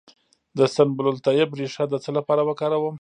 [0.57, 2.95] د سنبل الطیب ریښه د څه لپاره وکاروم؟